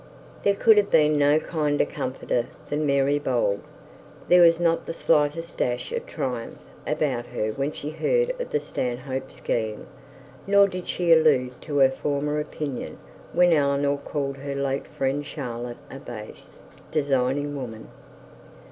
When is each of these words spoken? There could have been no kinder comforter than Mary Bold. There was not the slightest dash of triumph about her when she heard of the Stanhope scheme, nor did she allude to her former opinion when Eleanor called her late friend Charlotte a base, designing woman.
There 0.41 0.55
could 0.55 0.77
have 0.77 0.89
been 0.89 1.15
no 1.19 1.37
kinder 1.37 1.85
comforter 1.85 2.47
than 2.71 2.87
Mary 2.87 3.19
Bold. 3.19 3.59
There 4.29 4.41
was 4.41 4.59
not 4.59 4.87
the 4.87 4.95
slightest 4.95 5.57
dash 5.57 5.91
of 5.91 6.07
triumph 6.07 6.57
about 6.87 7.27
her 7.27 7.51
when 7.51 7.71
she 7.71 7.91
heard 7.91 8.33
of 8.41 8.49
the 8.49 8.59
Stanhope 8.59 9.31
scheme, 9.31 9.85
nor 10.47 10.67
did 10.67 10.87
she 10.87 11.13
allude 11.13 11.61
to 11.61 11.77
her 11.77 11.91
former 11.91 12.39
opinion 12.39 12.97
when 13.31 13.53
Eleanor 13.53 13.97
called 13.99 14.37
her 14.37 14.55
late 14.55 14.87
friend 14.87 15.23
Charlotte 15.23 15.77
a 15.91 15.99
base, 15.99 16.49
designing 16.89 17.55
woman. 17.55 17.87